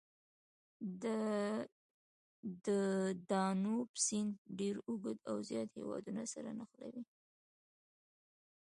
د 2.63 2.67
دانوب 3.29 3.89
سیند 4.05 4.33
ډېر 4.59 4.75
اوږد 4.87 5.17
او 5.29 5.37
زیات 5.49 5.69
هېوادونه 5.77 6.23
سره 6.33 6.49
نښلوي. 6.59 7.03